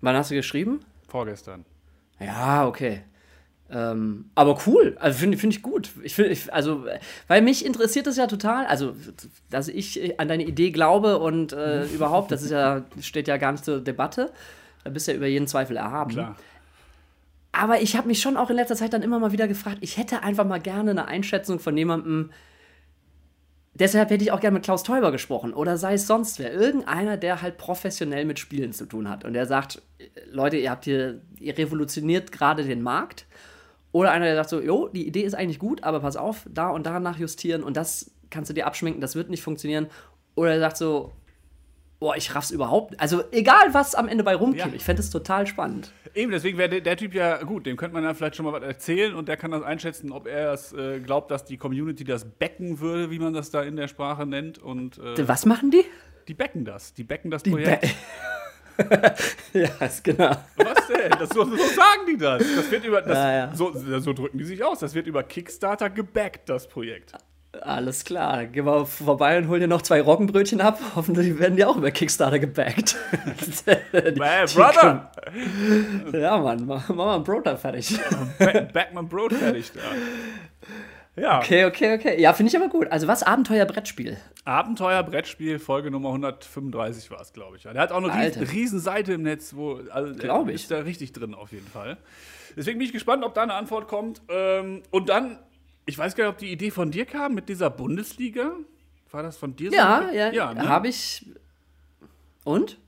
[0.00, 0.80] Wann hast du geschrieben?
[1.08, 1.64] Vorgestern.
[2.20, 3.02] Ja, okay.
[3.68, 5.90] Ähm, aber cool, also finde find ich gut.
[6.04, 8.94] Ich finde, ich, also, äh, weil mich interessiert das ja total, also,
[9.50, 13.52] dass ich an deine Idee glaube und äh, überhaupt, das ist ja, steht ja gar
[13.52, 14.32] nicht zur Debatte.
[14.84, 16.12] Da bist du ja über jeden Zweifel erhaben.
[16.12, 16.36] Klar.
[17.50, 19.96] Aber ich habe mich schon auch in letzter Zeit dann immer mal wieder gefragt, ich
[19.96, 22.30] hätte einfach mal gerne eine Einschätzung von jemandem,
[23.80, 26.52] deshalb hätte ich auch gerne mit Klaus Teuber gesprochen oder sei es sonst wer.
[26.52, 29.82] Irgendeiner, der halt professionell mit Spielen zu tun hat und der sagt,
[30.30, 33.26] Leute, ihr habt hier, ihr revolutioniert gerade den Markt.
[33.92, 36.68] Oder einer, der sagt so, jo, die Idee ist eigentlich gut, aber pass auf, da
[36.68, 39.86] und da nachjustieren und das kannst du dir abschminken, das wird nicht funktionieren.
[40.34, 41.12] Oder er sagt so,
[41.98, 42.98] boah, ich raff's überhaupt.
[43.00, 44.76] Also egal, was am Ende bei rumkommt, Ja.
[44.76, 45.92] ich fände es total spannend.
[46.14, 47.66] Eben, deswegen wäre der, der Typ ja gut.
[47.66, 50.26] Dem könnte man ja vielleicht schon mal was erzählen und der kann das einschätzen, ob
[50.26, 53.76] er es äh, glaubt, dass die Community das becken würde, wie man das da in
[53.76, 54.58] der Sprache nennt.
[54.58, 55.84] Und äh, Was machen die?
[56.28, 56.94] die becken das.
[56.94, 57.82] Die becken das Die Projekt.
[57.82, 57.88] Be-
[59.54, 60.36] ja, ist genau.
[60.56, 61.10] Was denn?
[61.18, 62.42] Das, so, so sagen die das.
[62.56, 63.54] Das wird über, das, Ja, ja.
[63.54, 64.80] So, so drücken die sich aus.
[64.80, 67.12] Das wird über Kickstarter gebackt, das Projekt.
[67.62, 70.78] Alles klar, geh mal vorbei und hol dir noch zwei Roggenbrötchen ab.
[70.96, 72.96] Hoffentlich werden die auch über Kickstarter gebackt.
[73.66, 75.10] Hey, Brother!
[76.12, 77.98] ja, Mann, mach, mach mal ein Brot da fertig.
[78.38, 79.80] Back, Backman Brot fertig da.
[81.20, 82.20] Ja, Okay, okay, okay.
[82.20, 82.88] Ja, finde ich aber gut.
[82.92, 83.22] Also was?
[83.22, 84.18] Abenteuer-Brettspiel.
[84.44, 87.62] Abenteuer-Brettspiel, Folge Nummer 135 war es, glaube ich.
[87.62, 88.52] Der hat auch eine Alter.
[88.52, 90.56] riesen, Seite im Netz, wo also, er Glaub ich.
[90.56, 91.96] ist da richtig drin auf jeden Fall.
[92.56, 94.20] Deswegen bin ich gespannt, ob da eine Antwort kommt.
[94.28, 95.38] Ähm, und dann,
[95.86, 98.52] ich weiß gar nicht, ob die Idee von dir kam mit dieser Bundesliga.
[99.10, 99.70] War das von dir?
[99.70, 99.76] so?
[99.76, 100.68] Ja, ja, ja ne?
[100.68, 101.24] habe ich.
[102.44, 102.78] Und?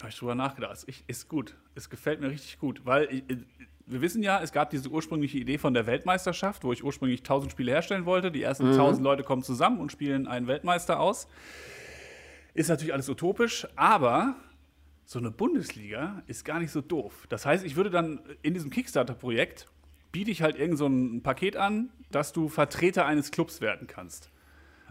[0.00, 0.72] Habe ich drüber nachgedacht.
[0.72, 1.54] Ist, ich- ist gut.
[1.74, 3.22] Es gefällt mir richtig gut, weil ich,
[3.86, 7.52] wir wissen ja, es gab diese ursprüngliche Idee von der Weltmeisterschaft, wo ich ursprünglich 1000
[7.52, 8.32] Spiele herstellen wollte.
[8.32, 11.28] Die ersten 1000 Leute kommen zusammen und spielen einen Weltmeister aus.
[12.54, 14.34] Ist natürlich alles utopisch, aber
[15.04, 17.26] so eine Bundesliga ist gar nicht so doof.
[17.28, 19.68] Das heißt, ich würde dann in diesem Kickstarter-Projekt
[20.16, 24.30] biete ich halt irgend so ein Paket an, dass du Vertreter eines Clubs werden kannst.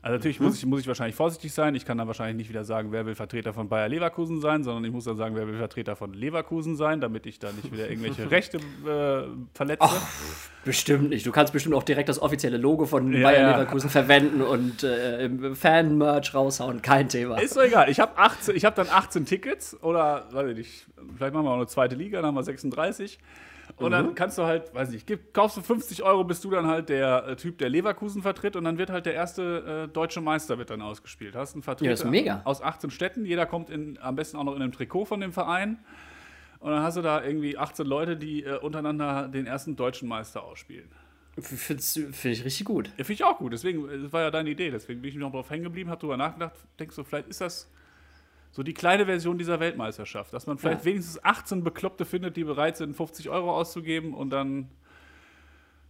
[0.04, 1.74] Also natürlich muss, ich, muss ich wahrscheinlich vorsichtig sein.
[1.74, 4.86] Ich kann dann wahrscheinlich nicht wieder sagen, wer will Vertreter von Bayer Leverkusen sein, sondern
[4.86, 7.90] ich muss dann sagen, wer will Vertreter von Leverkusen sein, damit ich da nicht wieder
[7.90, 9.24] irgendwelche Rechte äh,
[9.56, 9.90] verletze.
[10.64, 11.26] Bestimmt nicht.
[11.26, 13.52] Du kannst bestimmt auch direkt das offizielle Logo von Ja, Bayern ja.
[13.54, 16.84] Leverkusen verwenden und äh, im Fan-Merch raushauen.
[16.84, 17.42] Kein Thema.
[17.42, 17.90] Ist doch egal.
[17.90, 20.86] Ich habe hab dann 18 Tickets oder, weiß ich nicht,
[21.18, 23.18] vielleicht machen wir auch eine zweite Liga, dann haben wir 36.
[23.78, 26.68] Und dann kannst du halt, weiß nicht, gib, kaufst du 50 Euro, bist du dann
[26.68, 30.22] halt der äh, Typ, der Leverkusen vertritt und dann wird halt der erste äh, deutsche
[30.22, 31.36] Meister wird dann ausgespielt.
[31.36, 31.90] Hast einen Vertreter
[32.26, 35.20] Ja, aus 18 Städten, jeder kommt in, am besten auch noch in einem Trikot von
[35.20, 35.80] dem Verein.
[36.60, 40.44] Und dann hast du da irgendwie 18 Leute, die äh, untereinander den ersten deutschen Meister
[40.44, 40.90] ausspielen.
[41.38, 42.88] Finde find ich richtig gut.
[42.98, 43.52] Ja, finde ich auch gut.
[43.52, 44.72] Deswegen, äh, das war ja deine Idee.
[44.72, 46.56] Deswegen bin ich noch drauf hängen geblieben, habe drüber nachgedacht.
[46.80, 47.70] Denkst du, vielleicht ist das
[48.56, 50.86] so die kleine Version dieser Weltmeisterschaft, dass man vielleicht Ja.
[50.86, 54.70] wenigstens 18 Bekloppte findet, die bereit sind, 50 Euro auszugeben und dann.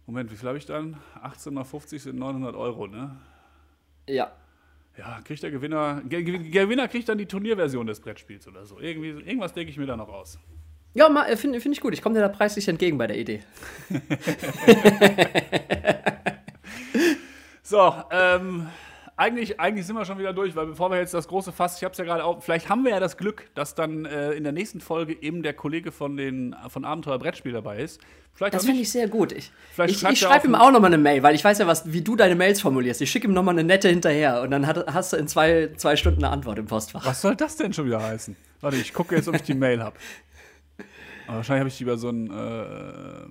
[0.08, 0.96] Moment, wie viel habe ich dann?
[1.22, 3.14] 18 mal 50 sind 900 Euro, ne?
[4.08, 4.32] Ja.
[4.98, 6.02] Ja, kriegt der Gewinner.
[6.08, 8.80] Ge Ge- Gewinner kriegt dann die Turnierversion des Brettspiels oder so.
[8.80, 10.38] Irgendwie, irgendwas denke ich mir da noch aus.
[10.94, 11.92] Ja, finde find ich gut.
[11.92, 13.42] Ich komme dir da preislich entgegen bei der Idee.
[17.62, 18.68] So, ähm,
[19.16, 21.84] eigentlich, eigentlich sind wir schon wieder durch, weil bevor wir jetzt das große Fass, ich
[21.84, 24.44] habe es ja gerade auch, vielleicht haben wir ja das Glück, dass dann äh, in
[24.44, 28.00] der nächsten Folge eben der Kollege von den von Abenteuer Brettspiel dabei ist.
[28.34, 29.32] Vielleicht Das finde ich sehr gut.
[29.32, 29.50] Ich,
[29.86, 32.16] ich, ich schreibe ihm auch nochmal eine Mail, weil ich weiß ja, was, wie du
[32.16, 33.00] deine Mails formulierst.
[33.00, 35.96] Ich schicke ihm nochmal eine nette hinterher und dann hat, hast du in zwei, zwei
[35.96, 37.06] Stunden eine Antwort im Postfach.
[37.06, 38.36] Was soll das denn schon wieder heißen?
[38.60, 39.96] Warte, ich gucke jetzt, ob ich die Mail habe.
[41.26, 43.26] Wahrscheinlich habe ich die über so ein äh,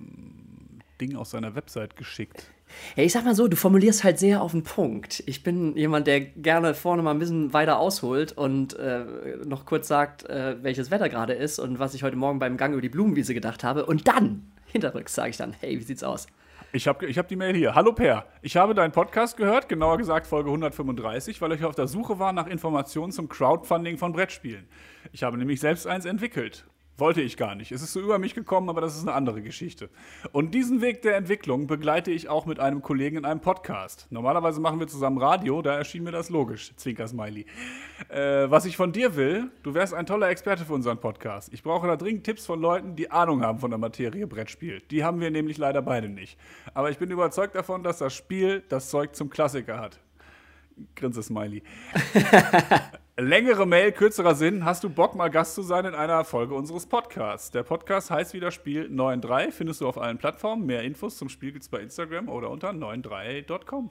[0.99, 2.49] Ding aus seiner Website geschickt.
[2.95, 5.23] Ja, ich sag mal so, du formulierst halt sehr auf den Punkt.
[5.25, 9.05] Ich bin jemand, der gerne vorne mal ein bisschen weiter ausholt und äh,
[9.45, 12.73] noch kurz sagt, äh, welches Wetter gerade ist und was ich heute Morgen beim Gang
[12.73, 13.85] über die Blumenwiese gedacht habe.
[13.85, 16.27] Und dann, hinterrücks, sage ich dann, hey, wie sieht's aus?
[16.71, 17.73] Ich habe ich hab die Mail hier.
[17.73, 21.87] Hallo Per, ich habe deinen Podcast gehört, genauer gesagt Folge 135, weil ich auf der
[21.87, 24.67] Suche war nach Informationen zum Crowdfunding von Brettspielen.
[25.13, 26.65] Ich habe nämlich selbst eins entwickelt.
[26.97, 27.73] Wollte ich gar nicht.
[27.73, 29.89] Es ist so über mich gekommen, aber das ist eine andere Geschichte.
[30.31, 34.07] Und diesen Weg der Entwicklung begleite ich auch mit einem Kollegen in einem Podcast.
[34.11, 36.73] Normalerweise machen wir zusammen Radio, da erschien mir das logisch.
[36.77, 37.45] Zwinker Smiley.
[38.07, 41.51] Äh, was ich von dir will, du wärst ein toller Experte für unseren Podcast.
[41.51, 44.81] Ich brauche da dringend Tipps von Leuten, die Ahnung haben von der Materie Brettspiel.
[44.89, 46.39] Die haben wir nämlich leider beide nicht.
[46.73, 49.99] Aber ich bin überzeugt davon, dass das Spiel das Zeug zum Klassiker hat.
[50.95, 51.61] Grinse Smiley.
[53.17, 54.65] Längere Mail, kürzerer Sinn.
[54.65, 57.49] Hast du Bock, mal Gast zu sein in einer Folge unseres Podcasts?
[57.49, 59.53] Der Podcast heißt wieder Spiel 93.
[59.53, 60.65] Findest du auf allen Plattformen.
[60.65, 63.89] Mehr Infos zum Spiel gibt's bei Instagram oder unter 93.com.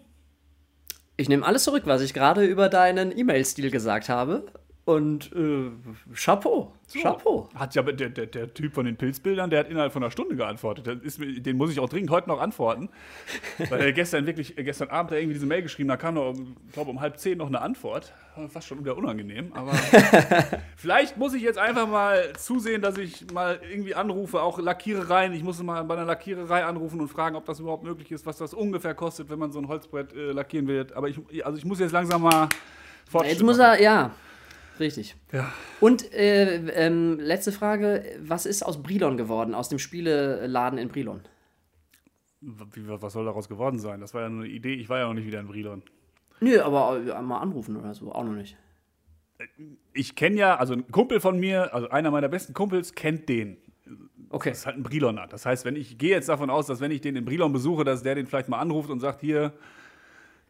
[1.16, 4.44] Ich nehme alles zurück, was ich gerade über deinen E-Mail-Stil gesagt habe.
[4.84, 5.70] Und äh,
[6.14, 6.70] Chapeau.
[6.92, 7.48] Chapeau.
[7.54, 10.36] Hat ja der, der, der Typ von den Pilzbildern, der hat innerhalb von einer Stunde
[10.36, 11.02] geantwortet.
[11.02, 12.90] Ist, den muss ich auch dringend heute noch antworten.
[13.70, 16.72] Weil er gestern wirklich, gestern Abend da irgendwie diese Mail geschrieben, da kam noch, ich
[16.74, 18.12] glaube, um halb zehn noch eine Antwort.
[18.50, 19.54] Fast schon wieder unangenehm.
[19.54, 19.72] Aber
[20.76, 25.32] vielleicht muss ich jetzt einfach mal zusehen, dass ich mal irgendwie anrufe, auch Lackierereien.
[25.32, 28.36] Ich muss mal bei einer Lackiererei anrufen und fragen, ob das überhaupt möglich ist, was
[28.36, 30.92] das ungefähr kostet, wenn man so ein Holzbrett äh, lackieren wird.
[30.92, 32.50] Aber ich, also ich muss jetzt langsam mal
[33.08, 34.10] Fortschritt Jetzt muss er, ja,
[34.80, 35.16] richtig.
[35.32, 35.52] Ja.
[35.80, 41.20] Und äh, ähm, letzte Frage: Was ist aus Brilon geworden, aus dem Spieleladen in Brilon?
[42.40, 44.00] Was soll daraus geworden sein?
[44.00, 44.74] Das war ja nur eine Idee.
[44.74, 45.82] Ich war ja noch nicht wieder in Brilon.
[46.40, 48.56] Nö, aber äh, mal anrufen oder so, auch noch nicht.
[49.92, 53.56] Ich kenne ja, also ein Kumpel von mir, also einer meiner besten Kumpels, kennt den.
[54.28, 54.50] Okay.
[54.50, 55.26] Das ist halt ein Briloner.
[55.26, 57.52] Das heißt, wenn ich ich gehe jetzt davon aus, dass wenn ich den in Brilon
[57.52, 59.52] besuche, dass der den vielleicht mal anruft und sagt, hier,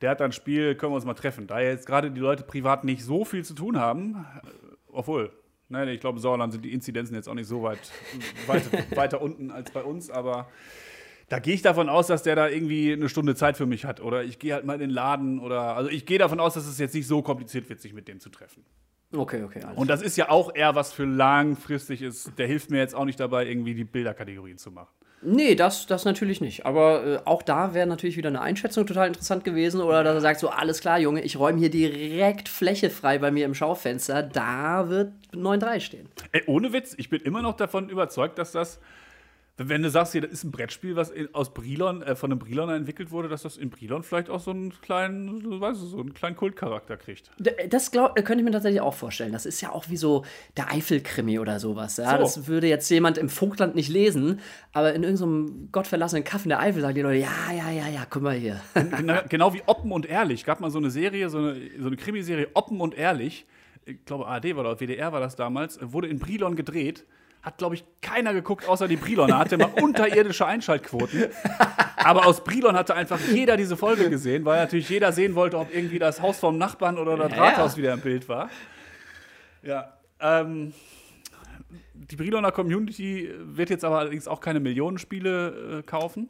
[0.01, 1.47] der hat da ein Spiel, können wir uns mal treffen.
[1.47, 4.49] Da jetzt gerade die Leute privat nicht so viel zu tun haben, äh,
[4.89, 5.33] obwohl,
[5.69, 7.79] nein, ich glaube, im Sauerland sind die Inzidenzen jetzt auch nicht so weit,
[8.47, 10.49] weit weiter unten als bei uns, aber
[11.29, 14.01] Da gehe ich davon aus, dass der da irgendwie eine Stunde Zeit für mich hat.
[14.01, 15.39] Oder ich gehe halt mal in den Laden.
[15.39, 18.09] Oder also ich gehe davon aus, dass es jetzt nicht so kompliziert wird, sich mit
[18.09, 18.63] dem zu treffen.
[19.11, 22.33] Okay, okay, alles Und das ist ja auch eher was für langfristig ist.
[22.39, 24.93] Der hilft mir jetzt auch nicht dabei, irgendwie die Bilderkategorien zu machen.
[25.25, 26.67] Nee, das, das natürlich nicht.
[26.67, 29.81] Aber äh, auch da wäre natürlich wieder eine Einschätzung total interessant gewesen.
[29.81, 33.31] Oder dass er sagt, so, alles klar, Junge, ich räume hier direkt Fläche frei bei
[33.31, 34.23] mir im Schaufenster.
[34.23, 36.09] Da wird 9-3 stehen.
[36.33, 38.81] Ey, ohne Witz, ich bin immer noch davon überzeugt, dass das,
[39.57, 42.75] wenn du sagst, hier, das ist ein Brettspiel, was aus Brilon, äh, von einem Briloner
[42.75, 46.13] entwickelt wurde, dass das in Brilon vielleicht auch so einen kleinen, weißt du, so einen
[46.13, 47.31] kleinen Kultcharakter kriegt.
[47.69, 49.33] Das glaub, könnte ich mir tatsächlich auch vorstellen.
[49.33, 50.25] Das ist ja auch wie so
[50.57, 51.99] der Eifelkrimi oder sowas.
[51.99, 52.13] Ja?
[52.13, 52.19] So.
[52.19, 54.41] Das würde jetzt jemand im Vogtland nicht lesen,
[54.73, 58.07] aber in irgendeinem gottverlassenen Kaff in der Eifel sagen die Leute, ja, ja, ja, ja,
[58.11, 58.61] guck mal hier.
[58.97, 60.45] genau, genau wie Oppen und Ehrlich.
[60.45, 63.47] Gab mal so eine Serie, so eine, so eine Krimiserie Oppen und Ehrlich.
[63.85, 65.79] Ich glaube, ARD war das, WDR war das damals.
[65.81, 67.05] Wurde in Brilon gedreht.
[67.45, 69.39] Hat, glaube ich, keiner geguckt, außer die Briloner.
[69.39, 71.27] Hatte mal unterirdische Einschaltquoten.
[71.97, 75.75] Aber aus Brilon hatte einfach jeder diese Folge gesehen, weil natürlich jeder sehen wollte, ob
[75.75, 78.49] irgendwie das Haus vom Nachbarn oder das Ja, Rathaus wieder im Bild war.
[79.63, 79.93] Ja.
[80.21, 80.73] Ähm,
[81.93, 86.29] die Briloner Community wird jetzt aber allerdings auch keine Millionenspiele äh, kaufen.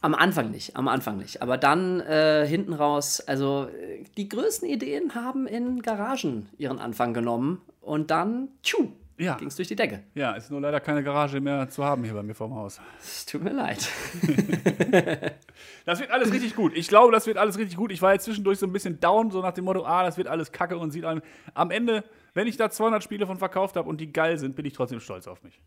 [0.00, 1.42] Am Anfang nicht, am Anfang nicht.
[1.42, 7.14] Aber dann äh, hinten raus, also äh, die größten Ideen haben in Garagen ihren Anfang
[7.14, 9.34] genommen und dann, tschu, Ja.
[9.34, 10.04] ging es durch die Decke.
[10.14, 12.80] Ja, ist nur leider keine Garage mehr zu haben hier bei mir vorm Haus.
[13.00, 13.88] Es tut mir leid.
[15.84, 16.76] Das wird alles richtig gut.
[16.76, 17.90] Ich glaube, das wird alles richtig gut.
[17.90, 20.28] Ich war jetzt zwischendurch so ein bisschen down, so nach dem Motto, ah, das wird
[20.28, 21.22] alles kacke und sieht einem.
[21.54, 22.04] Am Ende,
[22.34, 25.00] wenn ich da 200 Spiele von verkauft habe und die geil sind, bin ich trotzdem
[25.00, 25.60] stolz auf mich.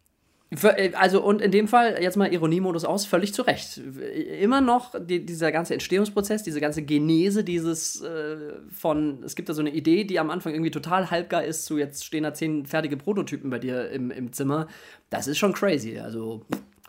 [0.52, 3.78] Äh, Also und in dem Fall jetzt mal Ironiemodus aus, völlig zu Recht.
[3.78, 9.54] Immer noch die, dieser ganze Entstehungsprozess, diese ganze Genese dieses äh, von, es gibt da
[9.54, 12.66] so eine Idee, die am Anfang irgendwie total halbgar ist, zu jetzt stehen da zehn
[12.66, 14.68] fertige Prototypen bei dir im, im Zimmer.
[15.10, 16.00] Das ist schon crazy.
[16.00, 16.46] Also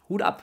[0.09, 0.43] Hut ab.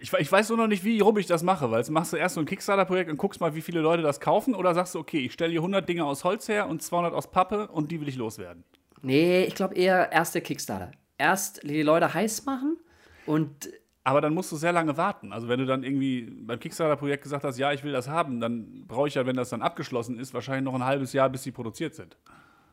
[0.00, 2.16] Ich, ich weiß nur noch nicht, wie rum ich das mache, weil jetzt machst du
[2.16, 5.00] erst so ein Kickstarter-Projekt und guckst mal, wie viele Leute das kaufen, oder sagst du,
[5.00, 8.00] okay, ich stelle hier 100 Dinge aus Holz her und 200 aus Pappe und die
[8.00, 8.62] will ich loswerden.
[9.02, 10.92] Nee, ich glaube eher erst der Kickstarter.
[11.18, 12.78] Erst die Leute heiß machen
[13.26, 13.68] und
[14.04, 15.32] Aber dann musst du sehr lange warten.
[15.32, 18.84] Also wenn du dann irgendwie beim Kickstarter-Projekt gesagt hast, ja, ich will das haben, dann
[18.88, 21.52] brauche ich ja, wenn das dann abgeschlossen ist, wahrscheinlich noch ein halbes Jahr, bis die
[21.52, 22.16] produziert sind.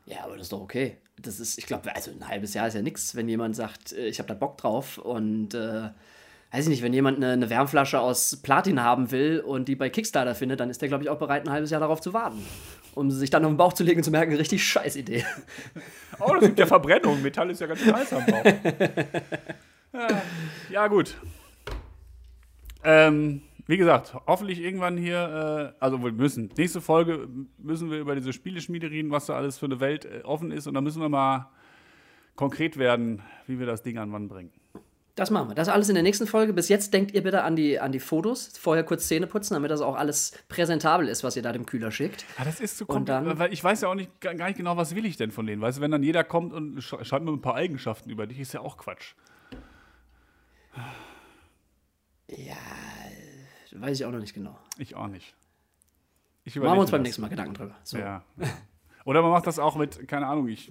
[0.06, 0.96] Ja, aber das ist doch okay.
[1.20, 4.08] Das ist, ich glaube, also ein halbes Jahr ist ja nichts, wenn jemand sagt, äh,
[4.08, 5.90] ich habe da Bock drauf und äh,
[6.50, 9.88] weiß ich nicht, wenn jemand eine, eine Wärmflasche aus Platin haben will und die bei
[9.88, 12.44] Kickstarter findet, dann ist der, glaube ich, auch bereit, ein halbes Jahr darauf zu warten.
[12.94, 15.24] Um sich dann auf den Bauch zu legen und zu merken, richtig scheiß Idee.
[16.18, 17.22] Oh, das gibt ja Verbrennung.
[17.22, 18.44] Metall ist ja ganz heiß am Bauch.
[20.70, 21.16] Ja, gut.
[22.84, 28.14] Ähm, wie gesagt, hoffentlich irgendwann hier, äh, also wir müssen, nächste Folge müssen wir über
[28.14, 30.66] diese Spieleschmiede reden, was da alles für eine Welt äh, offen ist.
[30.66, 31.50] Und dann müssen wir mal
[32.36, 34.52] konkret werden, wie wir das Ding an Mann bringen.
[35.20, 35.54] Das machen wir.
[35.54, 36.54] Das alles in der nächsten Folge.
[36.54, 38.56] Bis jetzt denkt ihr bitte an die, an die Fotos.
[38.58, 41.90] Vorher kurz Zähne putzen, damit das auch alles präsentabel ist, was ihr da dem Kühler
[41.90, 42.24] schickt.
[42.38, 44.94] Ja, das ist zu kompliziert, weil ich weiß ja auch nicht, gar nicht genau, was
[44.94, 45.60] will ich denn von denen.
[45.60, 48.40] Weißt du, wenn dann jeder kommt und sch schreibt mir ein paar Eigenschaften über dich,
[48.40, 49.12] ist ja auch Quatsch.
[52.28, 52.56] Ja,
[53.72, 54.58] weiß ich auch noch nicht genau.
[54.78, 55.34] Ich auch nicht.
[56.44, 57.76] Ich Machen wir uns beim nächsten Mal Gedanken drüber.
[57.82, 57.98] So.
[57.98, 58.24] Ja.
[59.04, 60.70] Oder man macht das auch mit, keine Ahnung, ich,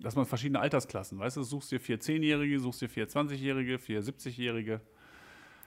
[0.00, 4.02] dass man verschiedene Altersklassen, weißt du, suchst dir vier Zehnjährige, suchst dir vier 20-Jährige, vier
[4.02, 4.80] 70-Jährige.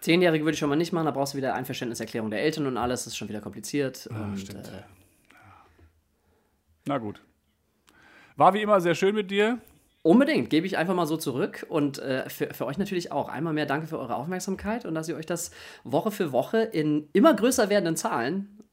[0.02, 2.78] Zehnjährige würde ich schon mal nicht machen, da brauchst du wieder Einverständniserklärung der Eltern und
[2.78, 4.08] alles, das ist schon wieder kompliziert.
[4.08, 4.68] und, stimmt.
[4.68, 4.84] Äh,
[6.86, 7.22] Na gut.
[8.38, 9.60] War wie immer sehr schön mit dir.
[10.02, 13.28] unbedingt, gebe ich einfach mal so zurück und äh, für, für euch natürlich auch.
[13.28, 15.52] Einmal mehr danke für eure Aufmerksamkeit und dass ihr euch das
[15.84, 18.64] Woche für Woche in immer größer werdenden Zahlen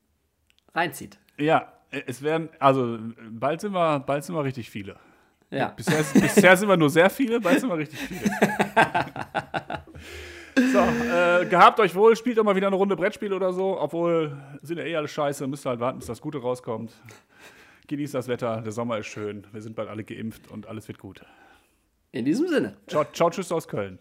[0.72, 1.18] reinzieht.
[1.36, 1.75] Ja,
[2.06, 2.98] es werden, also
[3.30, 4.96] bald sind wir, bald sind wir richtig viele.
[5.50, 5.68] Ja.
[5.68, 8.30] Bisher, bisher sind wir nur sehr viele, bald sind wir richtig viele.
[10.72, 14.34] So, äh, gehabt euch wohl, spielt doch mal wieder eine Runde Brettspiel oder so, obwohl
[14.62, 16.92] sind ja eh alles scheiße, müsst ihr halt warten, bis das Gute rauskommt.
[17.88, 20.98] Genießt das Wetter, der Sommer ist schön, wir sind bald alle geimpft und alles wird
[20.98, 21.20] gut.
[22.12, 22.78] In diesem Sinne.
[22.86, 23.98] Ciao, ciao tschüss aus Köln.